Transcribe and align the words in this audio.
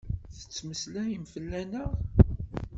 Ttettmeslayem 0.37 1.25
fell-aneɣ? 1.33 1.89